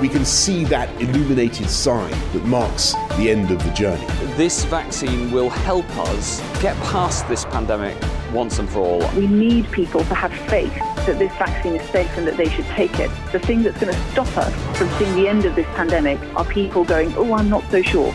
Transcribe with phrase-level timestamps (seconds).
[0.00, 4.06] We can see that illuminated sign that marks the end of the journey.
[4.34, 7.94] This vaccine will help us get past this pandemic
[8.32, 9.10] once and for all.
[9.14, 10.72] We need people to have faith
[11.04, 13.10] that this vaccine is safe and that they should take it.
[13.30, 16.46] The thing that's going to stop us from seeing the end of this pandemic are
[16.46, 18.10] people going, oh, I'm not so sure.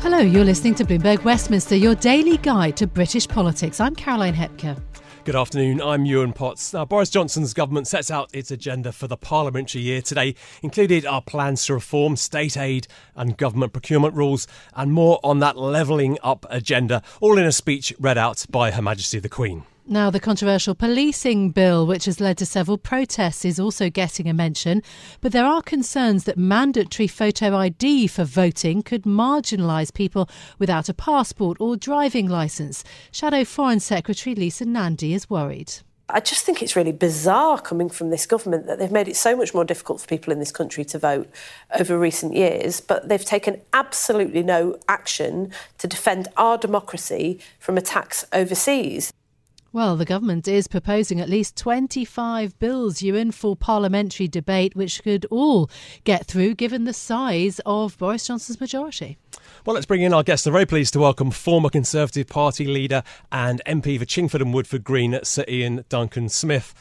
[0.00, 3.78] Hello, you're listening to Bloomberg Westminster, your daily guide to British politics.
[3.78, 4.76] I'm Caroline Hepker.
[5.26, 5.82] Good afternoon.
[5.82, 6.72] I'm Yuan Potts.
[6.72, 11.20] Now, Boris Johnson's government sets out its agenda for the parliamentary year today, included our
[11.20, 16.46] plans to reform state aid and government procurement rules, and more on that levelling up
[16.48, 19.64] agenda, all in a speech read out by Her Majesty the Queen.
[19.88, 24.34] Now, the controversial policing bill, which has led to several protests, is also getting a
[24.34, 24.82] mention.
[25.20, 30.94] But there are concerns that mandatory photo ID for voting could marginalise people without a
[30.94, 32.82] passport or driving licence.
[33.12, 35.72] Shadow Foreign Secretary Lisa Nandy is worried.
[36.08, 39.36] I just think it's really bizarre coming from this government that they've made it so
[39.36, 41.30] much more difficult for people in this country to vote
[41.78, 48.24] over recent years, but they've taken absolutely no action to defend our democracy from attacks
[48.32, 49.12] overseas.
[49.76, 55.26] Well, the government is proposing at least 25 bills, Yuan for parliamentary debate, which could
[55.30, 55.68] all
[56.04, 59.18] get through given the size of Boris Johnson's majority.
[59.66, 60.46] Well, let's bring in our guest.
[60.46, 64.82] I'm very pleased to welcome former Conservative Party leader and MP for Chingford and Woodford
[64.82, 66.72] Green, Sir Iain Duncan Smith.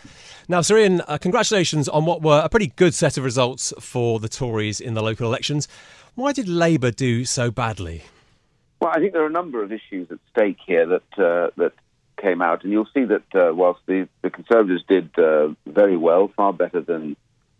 [0.47, 4.22] Now, Sir Iain, uh, congratulations on what were a pretty good set of results for
[4.22, 5.67] the Tories in the local elections.
[6.13, 8.03] Why did Labour do so badly?
[8.79, 11.73] Well, I think there are a number of issues at stake here that uh, that
[12.17, 16.31] came out, and you'll see that uh, whilst the, the Conservatives did uh, very well,
[16.35, 17.15] far better than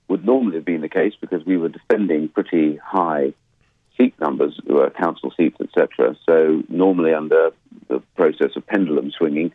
[0.08, 3.34] would normally have been the case, because we were defending pretty high
[3.98, 6.16] seat numbers, uh, council seats, etc.
[6.26, 7.52] So normally under
[7.88, 9.52] the process of pendulum swinging,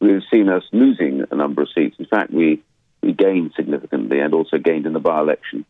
[0.00, 1.96] we've seen us losing a number of seats.
[1.98, 2.62] In fact, we
[3.02, 5.64] we gained significantly and also gained in the by-election.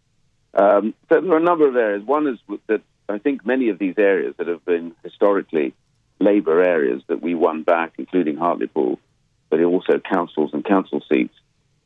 [0.55, 2.05] Um, so there are a number of areas.
[2.05, 5.73] One is that I think many of these areas that have been historically
[6.23, 8.99] Labour areas that we won back, including Hartlepool,
[9.51, 11.35] but also councils and council seats.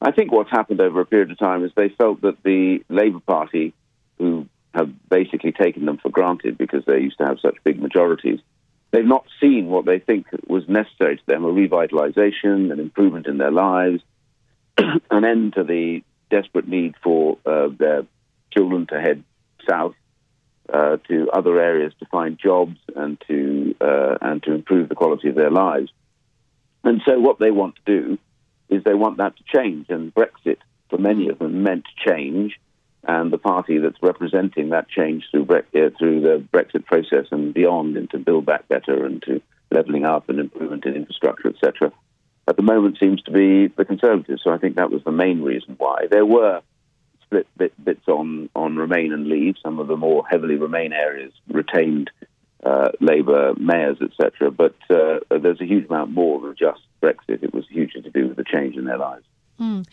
[0.00, 3.20] I think what's happened over a period of time is they felt that the Labour
[3.20, 3.72] Party,
[4.18, 8.40] who have basically taken them for granted because they used to have such big majorities,
[8.90, 13.38] they've not seen what they think was necessary to them a revitalisation, an improvement in
[13.38, 14.02] their lives,
[15.10, 18.02] an end to the desperate need for uh, their
[18.50, 19.22] children to head
[19.68, 19.94] south
[20.72, 25.28] uh, to other areas to find jobs and to uh, and to improve the quality
[25.28, 25.90] of their lives.
[26.84, 28.18] And so, what they want to do
[28.68, 29.86] is they want that to change.
[29.88, 30.58] And Brexit,
[30.90, 32.58] for many of them, meant change.
[33.08, 37.54] And the party that's representing that change through Bre- uh, through the Brexit process and
[37.54, 39.40] beyond into Build Back Better and to
[39.70, 41.92] levelling up and improvement in infrastructure, etc.
[42.48, 44.42] At the moment, seems to be the Conservatives.
[44.42, 46.62] So I think that was the main reason why there were
[47.26, 49.56] split bit, bits on, on Remain and Leave.
[49.62, 52.10] Some of the more heavily Remain areas retained
[52.64, 54.50] uh, Labour mayors, etc.
[54.50, 57.42] But uh, there's a huge amount more than just Brexit.
[57.42, 59.24] It was hugely to do with the change in their lives.
[59.60, 59.86] Mm.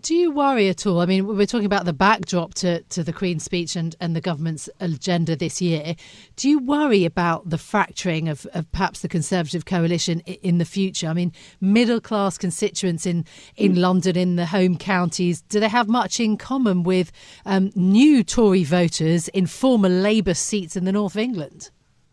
[0.00, 1.00] Do you worry at all?
[1.00, 4.20] I mean, we're talking about the backdrop to, to the Queen's speech and, and the
[4.20, 5.94] government's agenda this year.
[6.36, 11.08] Do you worry about the fracturing of, of perhaps the Conservative coalition in the future?
[11.08, 13.26] I mean, middle class constituents in,
[13.56, 17.12] in London, in the home counties, do they have much in common with
[17.44, 21.70] um, new Tory voters in former Labour seats in the north of England?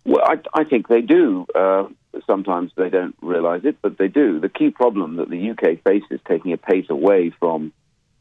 [0.07, 1.45] Well, I, I think they do.
[1.53, 1.89] Uh,
[2.25, 4.39] sometimes they don't realise it, but they do.
[4.39, 7.73] The key problem that the UK faces, taking a pace away from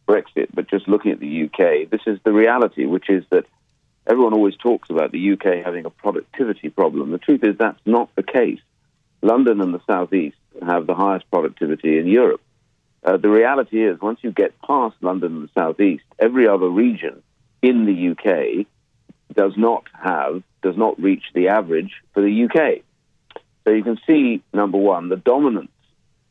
[0.09, 3.47] Brexit, but just looking at the UK, this is the reality, which is that
[4.05, 7.13] everyone always talks about the UK having a productivity problem.
[7.13, 8.61] The truth is that's not the case.
[9.23, 10.37] London and the southeast
[10.67, 12.41] have the highest productivity in Europe.
[13.05, 17.23] Uh, the reality is, once you get past London and the southeast, every other region
[17.63, 18.67] in the UK
[19.37, 22.83] does not have, does not reach the average for the UK.
[23.65, 25.71] So you can see, number one, the dominance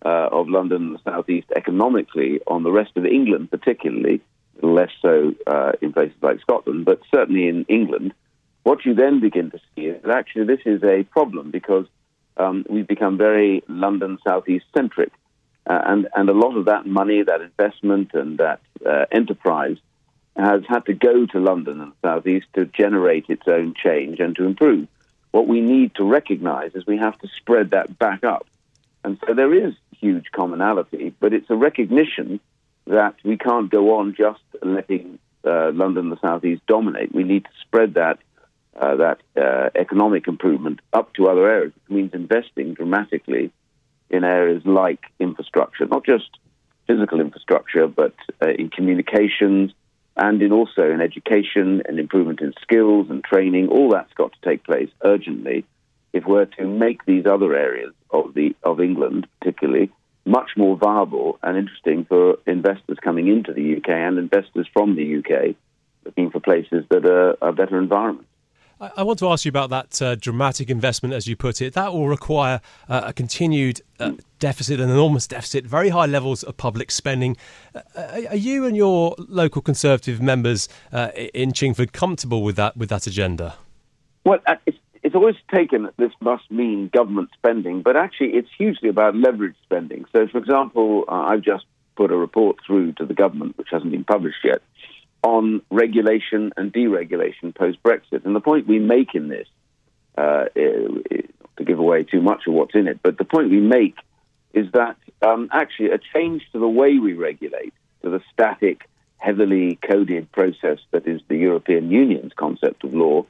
[0.06, 4.22] uh, of London and the southeast economically on the rest of England, particularly,
[4.62, 8.14] less so uh, in places like Scotland, but certainly in England.
[8.64, 11.86] What you then begin to see is that actually this is a problem because
[12.38, 15.12] um, we've become very London southeast centric.
[15.68, 19.78] Uh, and, and a lot of that money, that investment, and that uh, enterprise
[20.36, 24.36] has had to go to London and the southeast to generate its own change and
[24.36, 24.88] to improve.
[25.32, 28.48] What we need to recognize is we have to spread that back up.
[29.04, 32.40] And so there is huge commonality, but it's a recognition
[32.88, 37.14] that we can't go on just letting uh, London and the southeast dominate.
[37.14, 38.20] We need to spread that
[38.78, 41.72] uh, that uh, economic improvement up to other areas.
[41.88, 43.52] It means investing dramatically
[44.10, 46.30] in areas like infrastructure, not just
[46.86, 49.72] physical infrastructure, but uh, in communications
[50.18, 53.68] and in also in education and improvement in skills and training.
[53.68, 55.66] All that's got to take place urgently
[56.14, 59.92] if we're to make these other areas of the of England, particularly,
[60.26, 65.18] much more viable and interesting for investors coming into the UK and investors from the
[65.18, 65.56] UK
[66.06, 68.30] looking for places that are, are better environments.
[68.80, 71.74] I want to ask you about that uh, dramatic investment, as you put it.
[71.74, 76.58] That will require uh, a continued uh, deficit, an enormous deficit, very high levels of
[76.58, 77.38] public spending.
[77.74, 77.82] Uh,
[78.30, 83.08] are you and your local Conservative members uh, in Chingford comfortable with that with that
[83.08, 83.56] agenda?
[84.26, 88.50] Well, uh, it's, it's always taken that this must mean government spending, but actually, it's
[88.58, 90.04] hugely about leverage spending.
[90.12, 91.64] So, for example, I've just
[91.96, 94.62] put a report through to the government, which hasn't been published yet,
[95.26, 98.26] on regulation and deregulation post Brexit.
[98.26, 99.48] And the point we make in this,
[100.16, 103.96] uh, to give away too much of what's in it, but the point we make
[104.54, 107.74] is that um, actually a change to the way we regulate,
[108.04, 108.88] to the static,
[109.18, 113.26] heavily coded process that is the European Union's concept of law,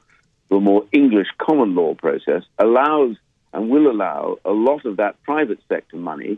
[0.50, 3.16] to a more English common law process, allows
[3.54, 6.36] and will allow a lot of that private sector money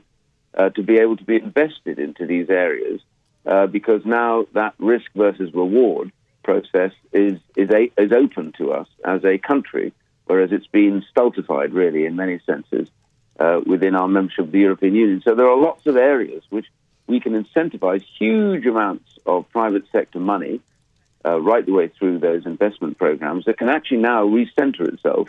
[0.57, 3.01] uh, to be able to be invested into these areas
[3.49, 6.13] uh, because now that risk versus reward
[6.45, 9.93] process is is, a, is open to us as a country,
[10.27, 12.89] whereas it's been stultified really in many senses
[13.41, 15.23] uh, within our membership of the European Union.
[15.25, 16.67] So there are lots of areas which
[17.07, 20.61] we can incentivize huge amounts of private sector money
[21.25, 25.29] uh, right the way through those investment programs that can actually now recenter itself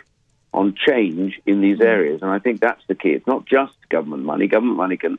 [0.52, 2.20] on change in these areas.
[2.22, 3.10] And I think that's the key.
[3.10, 4.46] It's not just government money.
[4.46, 5.18] Government money can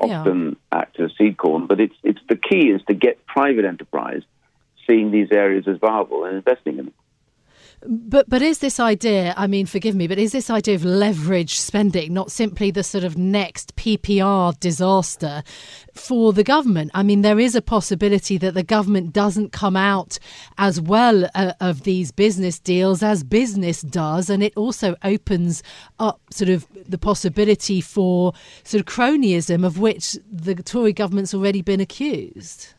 [0.00, 0.78] often yeah.
[0.80, 1.66] act as seed corn.
[1.66, 4.22] But it's it's the key is to get private enterprise
[4.86, 6.94] seeing these areas as viable and investing in them.
[7.86, 9.32] But but is this idea?
[9.38, 13.04] I mean, forgive me, but is this idea of leverage spending not simply the sort
[13.04, 15.42] of next PPR disaster
[15.94, 16.90] for the government?
[16.92, 20.18] I mean, there is a possibility that the government doesn't come out
[20.58, 25.62] as well uh, of these business deals as business does, and it also opens
[25.98, 31.62] up sort of the possibility for sort of cronyism of which the Tory government's already
[31.62, 32.74] been accused.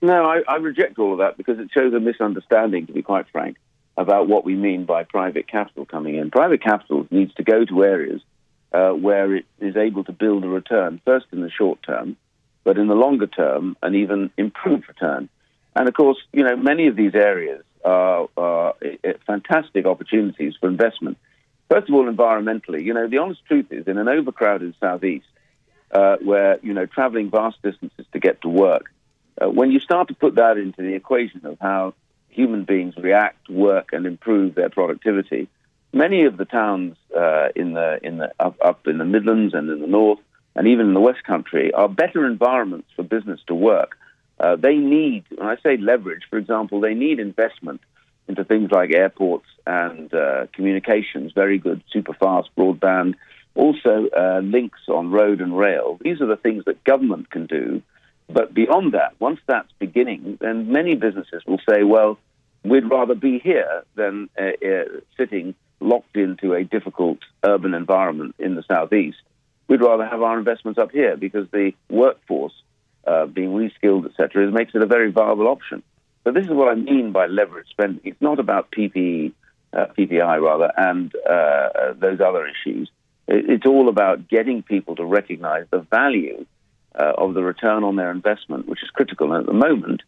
[0.00, 2.86] No, I, I reject all of that because it shows a misunderstanding.
[2.86, 3.56] To be quite frank
[3.96, 6.30] about what we mean by private capital coming in.
[6.30, 8.20] Private capital needs to go to areas
[8.72, 12.16] uh, where it is able to build a return, first in the short term,
[12.64, 15.28] but in the longer term, an even improved return.
[15.76, 18.74] And of course, you know, many of these areas are, are
[19.26, 21.18] fantastic opportunities for investment.
[21.70, 25.26] First of all, environmentally, you know, the honest truth is in an overcrowded southeast,
[25.92, 28.92] uh, where you know traveling vast distances to get to work,
[29.40, 31.94] uh, when you start to put that into the equation of how
[32.34, 35.48] human beings react, work, and improve their productivity.
[35.92, 39.70] Many of the towns uh, in the in the up, up in the Midlands and
[39.70, 40.18] in the North,
[40.56, 43.96] and even in the West Country, are better environments for business to work.
[44.40, 47.80] Uh, they need, when I say leverage, for example, they need investment
[48.26, 53.14] into things like airports and uh, communications, very good, super fast broadband,
[53.54, 55.98] also uh, links on road and rail.
[56.00, 57.82] These are the things that government can do
[58.28, 62.18] but beyond that, once that's beginning, then many businesses will say, well,
[62.64, 64.84] we'd rather be here than uh, uh,
[65.16, 69.18] sitting locked into a difficult urban environment in the southeast.
[69.68, 72.54] We'd rather have our investments up here because the workforce
[73.06, 75.82] uh, being reskilled, etc., makes it a very viable option.
[76.24, 78.00] So this is what I mean by leverage spending.
[78.04, 79.32] It's not about PPE,
[79.74, 82.90] uh, PPI rather, and uh, uh, those other issues.
[83.28, 86.46] It's all about getting people to recognize the value
[86.94, 89.32] of the return on their investment, which is critical.
[89.32, 90.02] And at the moment,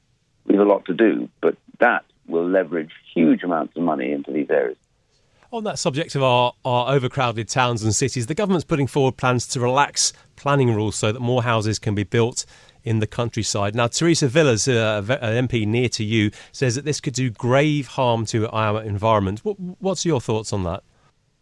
[0.46, 4.32] we have a lot to do, but that will leverage huge amounts of money into
[4.32, 4.76] these areas.
[5.52, 9.46] On that subject of our, our overcrowded towns and cities, the government's putting forward plans
[9.48, 12.44] to relax planning rules so that more houses can be built
[12.82, 13.74] in the countryside.
[13.74, 17.88] Now, Theresa Villiers, uh, an MP near to you, says that this could do grave
[17.88, 19.40] harm to our environment.
[19.44, 20.82] What, what's your thoughts on that?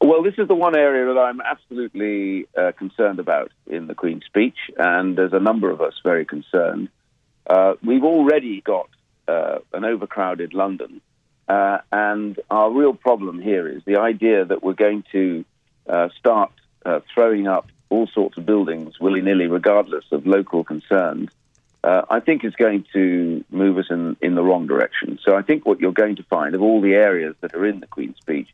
[0.01, 4.25] Well, this is the one area that I'm absolutely uh, concerned about in the Queen's
[4.27, 6.89] speech, and there's a number of us very concerned.
[7.47, 8.89] Uh, we've already got
[9.29, 11.01] uh, an overcrowded London,
[11.49, 15.45] uh, and our real problem here is the idea that we're going to
[15.89, 16.53] uh, start
[16.85, 21.31] uh, throwing up all sorts of buildings willy nilly, regardless of local concerns.
[21.87, 25.19] I think is going to move us in, in the wrong direction.
[25.23, 27.81] So I think what you're going to find of all the areas that are in
[27.81, 28.49] the Queen's speech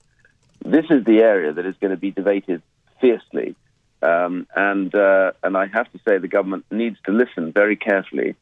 [0.65, 2.63] this is the area that is going to be debated
[3.01, 3.55] fiercely.
[4.03, 8.35] Um, and uh, and I have to say the government needs to listen very carefully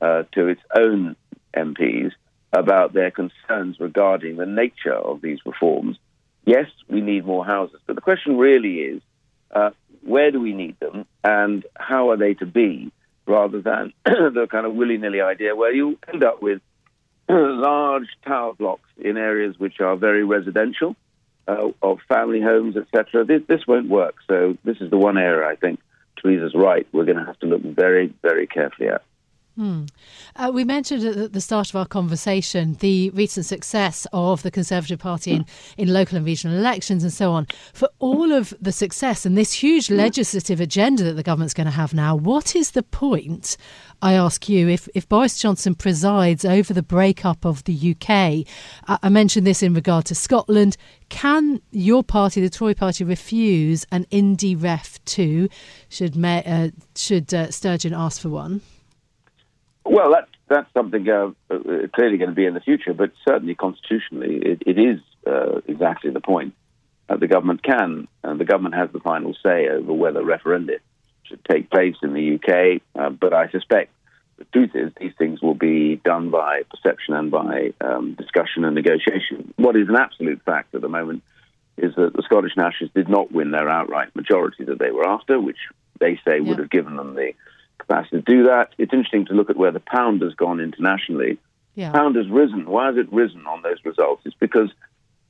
[0.00, 1.16] uh, to its own
[1.56, 2.12] MPs
[2.52, 5.98] about their concerns regarding the nature of these reforms.
[6.44, 9.02] Yes, we need more houses, but the question really is
[9.50, 9.70] uh,
[10.02, 12.92] where do we need them and how are they to be,
[13.26, 16.60] rather than the kind of willy nilly idea where you end up with
[17.28, 20.94] large tower blocks in areas which are very residential
[21.48, 23.24] uh, of family homes, etc.
[23.24, 24.16] This, this won't work.
[24.28, 25.80] So this is the one area I think
[26.22, 26.86] Theresa's right.
[26.92, 29.02] We're going to have to look very, very carefully at.
[29.56, 29.84] Hmm.
[30.34, 34.98] Uh, we mentioned at the start of our conversation the recent success of the Conservative
[34.98, 35.46] Party in,
[35.76, 37.46] in local and regional elections and so on.
[37.72, 41.70] For all of the success and this huge legislative agenda that the government's going to
[41.70, 43.56] have now, what is the point,
[44.02, 48.44] I ask you, if, if Boris Johnson presides over the breakup of the UK?
[48.88, 50.76] Uh, I mentioned this in regard to Scotland.
[51.10, 55.48] Can your party, the Tory party, refuse an Indy Ref 2
[55.88, 58.60] should, uh, should uh, Sturgeon ask for one?
[59.84, 61.58] Well, that's that's something uh, uh,
[61.94, 66.10] clearly going to be in the future, but certainly constitutionally, it, it is uh, exactly
[66.10, 66.54] the point.
[67.08, 70.78] that the government can, and the government has the final say over whether referenda
[71.24, 72.82] should take place in the UK.
[72.98, 73.90] Uh, but I suspect
[74.38, 78.74] the truth is these things will be done by perception and by um, discussion and
[78.74, 79.52] negotiation.
[79.56, 81.22] What is an absolute fact at the moment
[81.76, 85.40] is that the Scottish Nationalists did not win their outright majority that they were after,
[85.40, 85.58] which
[86.00, 87.32] they say would have given them the
[87.86, 88.74] capacity to do that.
[88.78, 91.38] It's interesting to look at where the pound has gone internationally.
[91.74, 91.92] Yeah.
[91.92, 92.66] Pound has risen.
[92.66, 94.22] Why has it risen on those results?
[94.24, 94.70] It's because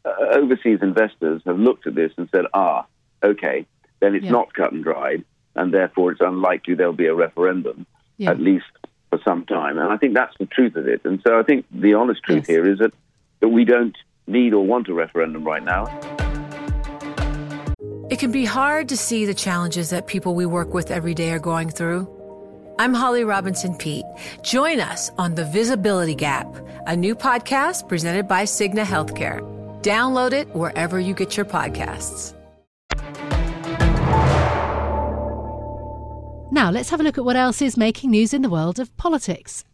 [0.04, 2.87] uh, overseas investors have looked at this and said, ah,
[3.23, 3.66] okay,
[4.00, 4.30] then it's yeah.
[4.30, 7.87] not cut and dried, and therefore it's unlikely there'll be a referendum,
[8.18, 8.30] yeah.
[8.30, 8.66] at least
[9.11, 9.78] for some time.
[9.78, 11.00] And I think that's the truth of it.
[11.04, 12.49] And so I think the honest truth yes.
[12.49, 12.92] here is that,
[13.40, 13.96] that we don't
[14.26, 15.87] need or want a referendum right now.
[18.11, 21.30] It can be hard to see the challenges that people we work with every day
[21.30, 22.06] are going through.
[22.76, 24.04] I'm Holly Robinson Peete.
[24.43, 26.49] Join us on The Visibility Gap,
[26.88, 29.40] a new podcast presented by Cigna Healthcare.
[29.83, 32.35] Download it wherever you get your podcasts.
[36.50, 38.97] Now, let's have a look at what else is making news in the world of
[38.97, 39.64] politics.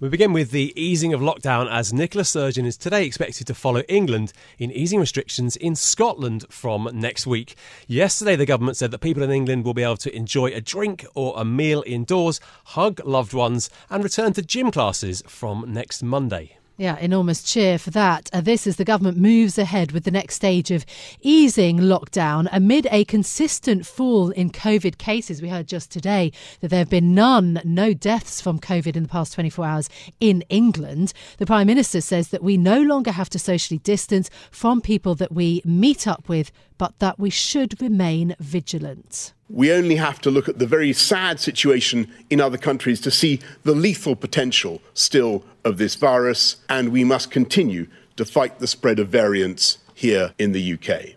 [0.00, 3.82] We begin with the easing of lockdown as Nicola Sturgeon is today expected to follow
[3.88, 7.54] England in easing restrictions in Scotland from next week.
[7.86, 11.04] Yesterday, the government said that people in England will be able to enjoy a drink
[11.14, 16.56] or a meal indoors, hug loved ones, and return to gym classes from next Monday.
[16.78, 18.30] Yeah, enormous cheer for that.
[18.32, 20.86] Uh, this as the government moves ahead with the next stage of
[21.20, 25.42] easing lockdown amid a consistent fall in COVID cases.
[25.42, 29.08] We heard just today that there have been none, no deaths from COVID in the
[29.08, 31.12] past 24 hours in England.
[31.36, 35.32] The Prime Minister says that we no longer have to socially distance from people that
[35.32, 39.34] we meet up with, but that we should remain vigilant.
[39.52, 43.38] We only have to look at the very sad situation in other countries to see
[43.64, 48.98] the lethal potential still of this virus, and we must continue to fight the spread
[48.98, 51.16] of variants here in the UK.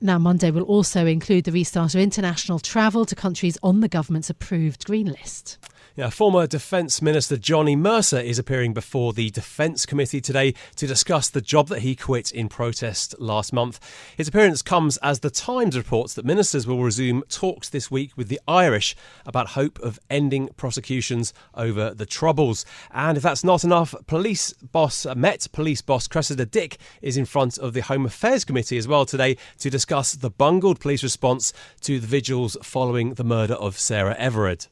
[0.00, 4.30] Now, Monday will also include the restart of international travel to countries on the government's
[4.30, 5.58] approved green list.
[5.96, 11.30] Yeah, former Defence Minister Johnny Mercer is appearing before the Defence Committee today to discuss
[11.30, 13.80] the job that he quit in protest last month.
[14.14, 18.28] His appearance comes as The Times reports that ministers will resume talks this week with
[18.28, 22.66] the Irish about hope of ending prosecutions over the Troubles.
[22.90, 27.24] And if that's not enough, police boss uh, Met Police boss Cressida Dick is in
[27.24, 31.54] front of the Home Affairs Committee as well today to discuss the bungled police response
[31.80, 34.66] to the vigils following the murder of Sarah Everard.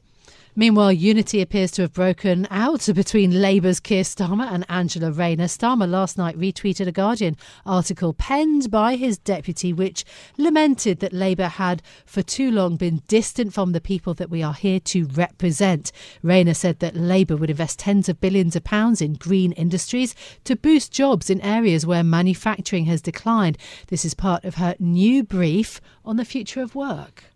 [0.56, 5.46] Meanwhile, unity appears to have broken out between Labour's Keir Starmer and Angela Rayner.
[5.46, 10.04] Starmer last night retweeted a Guardian article penned by his deputy, which
[10.38, 14.54] lamented that Labour had for too long been distant from the people that we are
[14.54, 15.90] here to represent.
[16.22, 20.54] Rayner said that Labour would invest tens of billions of pounds in green industries to
[20.54, 23.58] boost jobs in areas where manufacturing has declined.
[23.88, 27.33] This is part of her new brief on the future of work.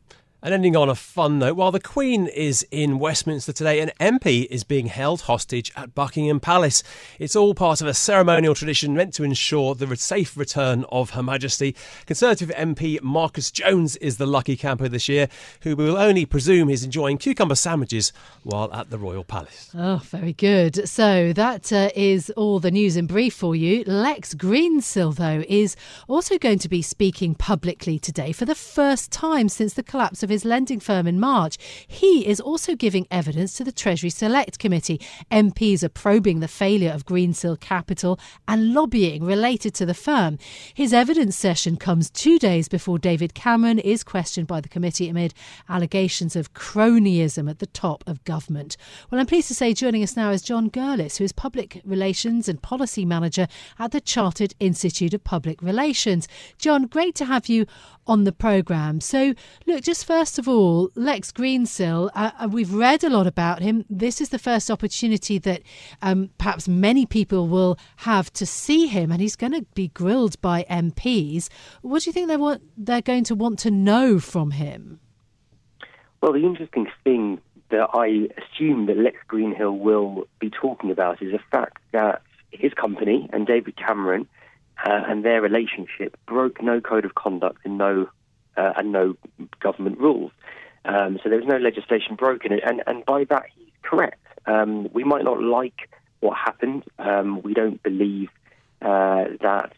[0.49, 4.47] And ending on a fun note, while the Queen is in Westminster today, an MP
[4.47, 6.83] is being held hostage at Buckingham Palace.
[7.19, 11.23] It's all part of a ceremonial tradition meant to ensure the safe return of Her
[11.23, 11.77] Majesty.
[12.07, 15.29] Conservative MP Marcus Jones is the lucky camper this year,
[15.65, 19.71] who we will only presume is enjoying cucumber sandwiches while at the Royal Palace.
[19.75, 20.89] Oh, very good.
[20.89, 23.85] So that uh, is all the news in brief for you.
[23.87, 25.77] Lex Greensill, though, is
[26.09, 30.29] also going to be speaking publicly today for the first time since the collapse of
[30.29, 31.59] of his lending firm in March.
[31.89, 35.01] He is also giving evidence to the Treasury Select Committee.
[35.33, 40.39] MPs are probing the failure of Greensill Capital and lobbying related to the firm.
[40.73, 45.35] His evidence session comes two days before David Cameron is questioned by the committee amid
[45.69, 48.77] allegations of cronyism at the top of government.
[49.11, 52.49] Well, I'm pleased to say joining us now is Jon Gerlis, who is Public Relations
[52.49, 56.29] and Policy Manager at the Chartered Institute of Public Relations.
[56.59, 57.67] Jon, great to have you
[58.09, 59.01] on the programme.
[59.01, 59.35] So,
[59.67, 63.85] look, just first of all, Lex Greensill, uh, uh, we've read a lot about him.
[63.89, 65.63] This is the first opportunity that
[66.03, 70.41] um, perhaps many people will have to see him, and he's going to be grilled
[70.41, 71.49] by MPs.
[71.83, 72.63] What do you think they want?
[72.77, 75.01] They're going to want to know from him.
[76.21, 81.33] Well, the interesting thing that I assume that Lex Greensill will be talking about is
[81.33, 84.27] the fact that his company and David Cameron
[84.85, 88.09] uh, and their relationship broke no code of conduct and no
[88.57, 89.17] uh, and no
[89.61, 90.33] government rules.
[90.85, 94.21] Um, so there was no legislation broken, and and by that he's correct.
[94.47, 96.85] Um, we might not like what happened.
[96.99, 98.31] Um, we don't believe
[98.83, 99.73] uh, that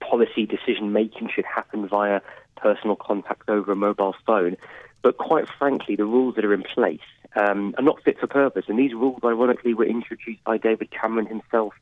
[0.00, 2.20] policy decision making should happen via
[2.56, 4.56] personal contact over a mobile phone.
[5.02, 7.00] But quite frankly, the rules that are in place
[7.36, 8.64] um, are not fit for purpose.
[8.68, 11.74] And these rules, ironically, were introduced by David Cameron himself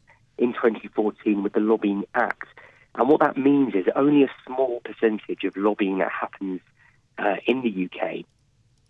[0.43, 2.49] in 2014 with the Lobbying Act.
[2.97, 6.61] And what that means is only a small percentage of lobbying that happens
[7.17, 8.25] uh, in the UK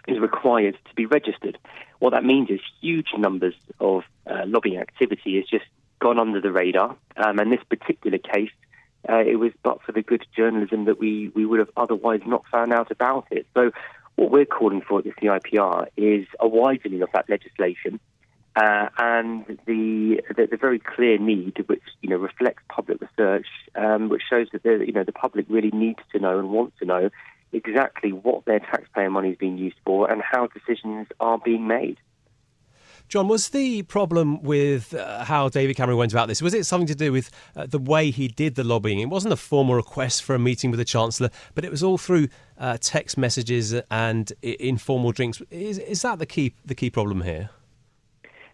[0.09, 1.59] is required to be registered.
[2.01, 5.67] What that means is huge numbers of uh, lobbying activity has just
[6.01, 6.97] gone under the radar.
[7.17, 8.51] Um, and this particular case,
[9.09, 12.45] uh, it was but for the good journalism that we, we would have otherwise not
[12.51, 13.47] found out about it.
[13.55, 13.71] So
[14.17, 18.01] what we're calling for at the CIPR is a widening of that legislation
[18.55, 24.09] uh, and the, the, the very clear need, which you know reflects public research, um,
[24.09, 26.85] which shows that the you know the public really needs to know and wants to
[26.85, 27.11] know
[27.53, 31.99] exactly what their taxpayer money is being used for and how decisions are being made.
[33.09, 36.41] Jon, was the problem with uh, how David Cameron went about this?
[36.41, 39.01] Was it something to do with uh, the way he did the lobbying?
[39.01, 41.99] It wasn't a formal request for a meeting with the Chancellor, but it was all
[41.99, 45.43] through uh, text messages and informal drinks.
[45.51, 47.51] Is, is that the key the key problem here?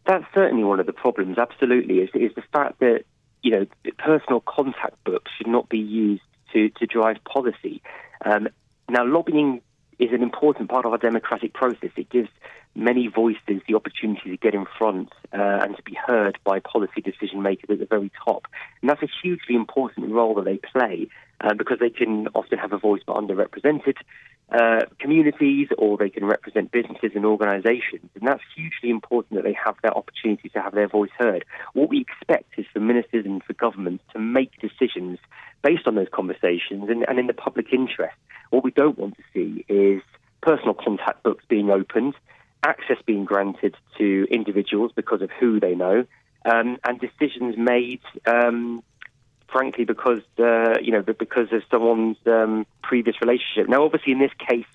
[0.09, 1.39] That's certainly one of the problems.
[1.39, 3.05] Absolutely, is is the fact that
[3.43, 3.67] you know
[3.99, 7.83] personal contact books should not be used to to drive policy.
[8.25, 8.49] Um,
[8.89, 9.61] now, lobbying
[9.99, 11.91] is an important part of our democratic process.
[11.97, 12.31] It gives
[12.75, 17.01] many voices the opportunity to get in front uh, and to be heard by policy
[17.03, 18.47] decision makers at the very top.
[18.81, 21.09] And that's a hugely important role that they play
[21.41, 23.97] uh, because they can often have a voice but underrepresented
[24.51, 28.09] uh, communities or they can represent businesses and organizations.
[28.15, 31.45] And that's hugely important that they have that opportunity to have their voice heard.
[31.75, 35.19] What we expect is for ministers and for governments to make decisions
[35.63, 38.17] based on those conversations and, and in the public interest.
[38.51, 40.03] What we don't want to see is
[40.41, 42.15] personal contact books being opened,
[42.65, 46.07] access being granted to individuals because of who they know,
[46.45, 48.83] um, and decisions made um,
[49.51, 53.69] frankly, because uh, you know, because of someone's um, previous relationship.
[53.69, 54.67] Now, obviously, in this case,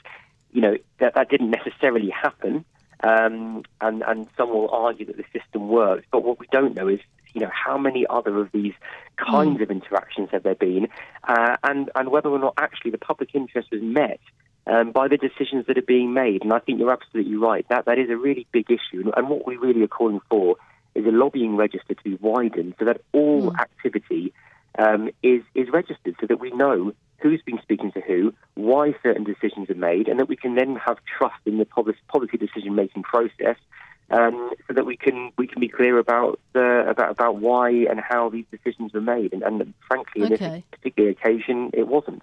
[0.52, 2.66] you know that that didn't necessarily happen,
[3.04, 6.06] um, and and some will argue that the system works.
[6.12, 7.00] But what we don't know is,
[7.34, 8.74] you know, how many other of these
[9.18, 9.64] kinds mm.
[9.64, 10.88] of interactions have there been,
[11.28, 14.20] uh, and and whether or not actually the public interest was met.
[14.66, 17.66] Um, by the decisions that are being made, and I think you're absolutely right.
[17.68, 20.56] That that is a really big issue, and what we really are calling for
[20.96, 23.60] is a lobbying register to be widened so that all mm.
[23.60, 24.34] activity
[24.78, 29.24] um, is is registered so that we know who's been speaking to who, why certain
[29.24, 33.02] decisions are made, and that we can then have trust in the policy decision making
[33.04, 33.56] process,
[34.12, 38.00] um, so that we can we can be clear about uh, about about why and
[38.00, 39.34] how these decisions were made.
[39.34, 40.34] And, and frankly, okay.
[40.34, 42.22] in this particular occasion, it wasn't.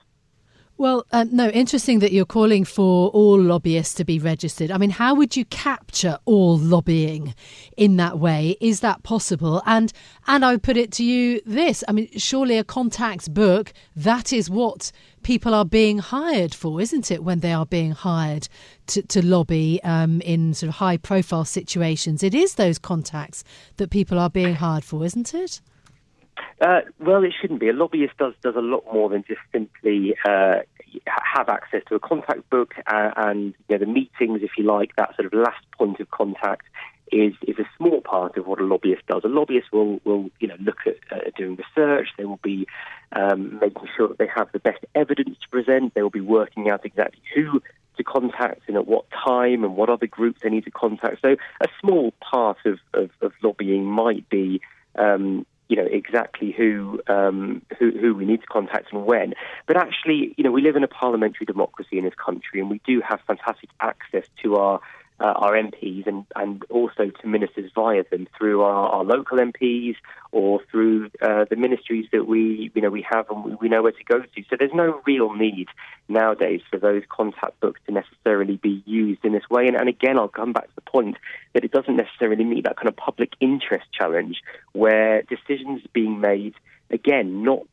[0.81, 4.71] Well, uh, no, interesting that you're calling for all lobbyists to be registered.
[4.71, 7.35] I mean, how would you capture all lobbying
[7.77, 8.57] in that way?
[8.63, 9.63] Is that possible?
[9.67, 9.93] And
[10.27, 14.33] and I would put it to you this: I mean, surely a contacts book that
[14.33, 14.91] is what
[15.23, 17.23] people are being hired for, isn't it?
[17.23, 18.49] When they are being hired
[18.87, 23.45] to, to lobby um, in sort of high-profile situations, it is those contacts
[23.77, 25.61] that people are being hired for, isn't it?
[26.61, 27.69] Uh, well, it shouldn't be.
[27.69, 30.61] A lobbyist does does a lot more than just simply uh,
[31.07, 34.95] have access to a contact book uh, and you know, the meetings, if you like,
[34.97, 36.67] that sort of last point of contact
[37.13, 39.23] is is a small part of what a lobbyist does.
[39.25, 42.09] A lobbyist will will you know look at uh, doing research.
[42.17, 42.67] They will be
[43.13, 45.95] um, making sure that they have the best evidence to present.
[45.95, 47.63] They will be working out exactly who
[47.97, 51.21] to contact and at what time and what other groups they need to contact.
[51.21, 54.61] So a small part of, of, of lobbying might be
[54.97, 59.35] um, you know exactly who, um, who who we need to contact and when.
[59.69, 62.81] But actually, you know, we live in a parliamentary democracy in this country, and we
[62.85, 64.81] do have fantastic access to our
[65.21, 69.97] uh, our MPs and, and also to ministers via them through our, our local MPs
[70.33, 73.83] or through uh, the ministries that we you know we have and we, we know
[73.83, 74.43] where to go to.
[74.49, 75.69] So there's no real need
[76.09, 79.67] nowadays for those contact books to necessarily be used in this way.
[79.67, 81.17] And, and again, I'll come back to the point
[81.53, 86.55] that it doesn't necessarily meet that kind of public interest challenge where decisions being made
[86.91, 87.67] again not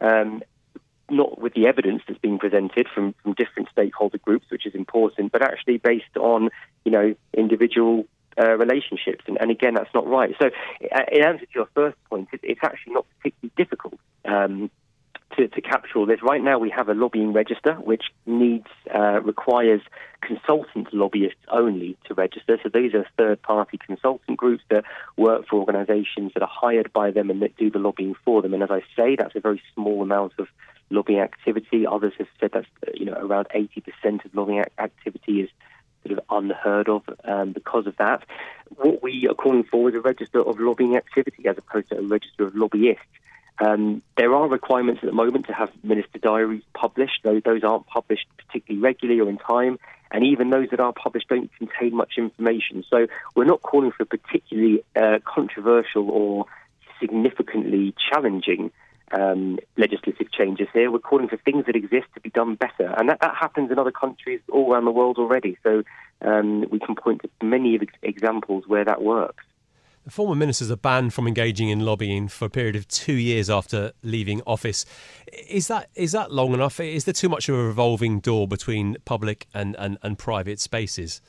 [0.00, 0.42] um,
[1.10, 5.32] not with the evidence that's being presented from, from different stakeholder groups, which is important,
[5.32, 6.50] but actually based on,
[6.84, 8.06] you know, individual
[8.40, 9.24] uh, relationships.
[9.26, 10.34] And, and, again, that's not right.
[10.40, 10.50] So,
[10.92, 14.70] uh, in answer to your first point, it, it's actually not particularly difficult um,
[15.36, 16.22] to, to, capture all this.
[16.22, 19.80] Right now, we have a lobbying register, which needs uh, requires
[20.20, 22.58] consultant lobbyists only to register.
[22.62, 24.84] So these are third-party consultant groups that
[25.16, 28.54] work for organisations that are hired by them and that do the lobbying for them.
[28.54, 30.48] And as I say, that's a very small amount of
[30.90, 31.86] lobbying activity.
[31.86, 35.50] Others have said that you know around 80% of lobbying activity is
[36.06, 38.24] sort of unheard of um, because of that.
[38.76, 42.02] What we are calling for is a register of lobbying activity as opposed to a
[42.02, 43.02] register of lobbyists.
[43.60, 47.20] Um, there are requirements at the moment to have minister diaries published.
[47.22, 49.78] Those, those aren't published particularly regularly or in time,
[50.10, 52.84] and even those that are published don't contain much information.
[52.90, 56.46] So we're not calling for particularly uh, controversial or
[57.00, 58.72] significantly challenging
[59.14, 60.90] um, legislative changes here.
[60.90, 63.78] We're calling for things that exist to be done better, and that, that happens in
[63.78, 65.56] other countries all around the world already.
[65.62, 65.82] So
[66.22, 69.44] um, we can point to many examples where that works.
[70.04, 73.48] The former ministers are banned from engaging in lobbying for a period of two years
[73.48, 74.84] after leaving office.
[75.48, 76.78] Is that is that long enough?
[76.78, 81.22] Is there too much of a revolving door between public and, and, and private spaces?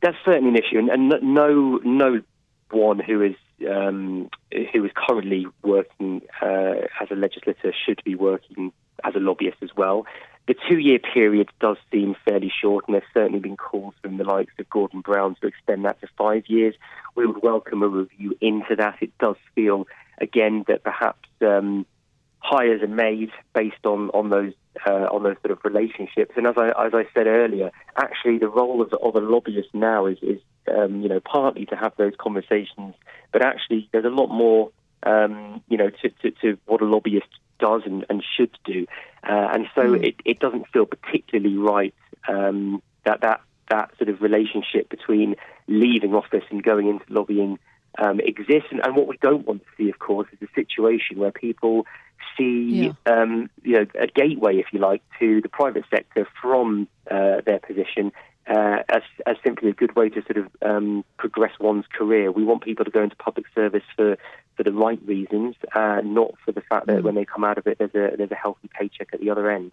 [0.00, 2.22] That's certainly an issue, and, and no no
[2.70, 3.34] one who is
[3.68, 4.28] um,
[4.72, 8.72] who is currently working uh, as a legislator should be working
[9.04, 10.06] as a lobbyist as well.
[10.46, 14.24] The two year period does seem fairly short, and there's certainly been calls from the
[14.24, 16.74] likes of Gordon Brown to extend that to five years.
[17.14, 18.96] We would welcome a review into that.
[19.02, 19.86] It does feel,
[20.20, 21.84] again, that perhaps um,
[22.38, 24.54] hires are made based on, on those
[24.86, 26.32] uh, on those sort of relationships.
[26.36, 30.06] And as I as I said earlier, actually the role of, of a lobbyist now
[30.06, 32.94] is is um, you know partly to have those conversations,
[33.32, 34.70] but actually there's a lot more
[35.02, 37.28] um, you know to, to, to, what a lobbyist
[37.58, 38.86] does and, and should do,
[39.28, 40.04] uh, and so mm.
[40.04, 41.94] it, it doesn't feel particularly right
[42.28, 47.58] um, that that that sort of relationship between leaving office and going into lobbying
[47.98, 48.68] um, exists.
[48.70, 51.86] And, and, what we don't want to see, of course, is a situation where people
[52.36, 52.92] see, yeah.
[53.12, 57.58] um, you know, a gateway, if you like, to the private sector from uh, their
[57.58, 58.12] position
[58.48, 62.32] uh, as, as simply a good way to sort of um, progress one's career.
[62.32, 64.16] We want people to go into public service for,
[64.56, 67.02] for the right reasons, uh, not for the fact that mm.
[67.02, 69.50] when they come out of it, there's a, there's a healthy paycheck at the other
[69.50, 69.72] end.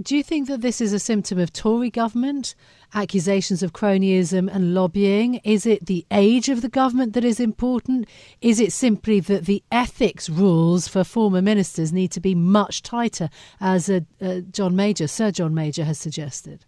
[0.00, 2.54] Do you think that this is a symptom of Tory government,
[2.94, 5.34] accusations of cronyism and lobbying?
[5.44, 8.08] Is it the age of the government that is important?
[8.40, 13.28] Is it simply that the ethics rules for former ministers need to be much tighter,
[13.60, 16.64] as uh, uh, John Major, Sir John Major, has suggested?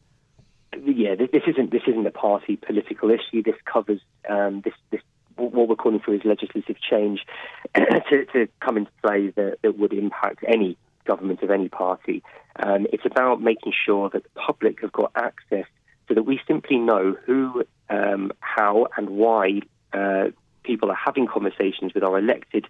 [0.83, 3.43] Yeah, this, isn't this isn't a party political issue.
[3.43, 5.01] This covers um, this this
[5.37, 7.25] what we're calling for is legislative change
[7.75, 12.23] to, to come into play that, that would impact any government of any party.
[12.57, 15.67] Um, it's about making sure that the public have got access
[16.09, 19.61] so that we simply know who, um, how, and why
[19.93, 20.27] uh,
[20.63, 22.67] people are having conversations with our elected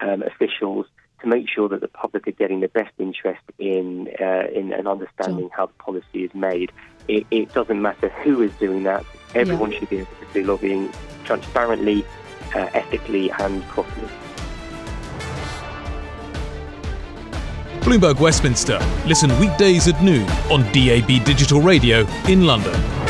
[0.00, 0.86] um, officials
[1.20, 4.88] to make sure that the public are getting the best interest in uh, in and
[4.88, 5.56] understanding sure.
[5.56, 6.72] how the policy is made.
[7.08, 9.04] It, it, doesn't matter who is doing that.
[9.34, 9.80] Everyone yeah.
[9.80, 10.92] should be able to do lobbying
[11.24, 12.04] transparently,
[12.54, 14.08] uh, ethically, and properly.
[17.80, 18.78] Bloomberg Westminster.
[19.06, 23.09] Listen weekdays at noon on DAB Digital Radio in London.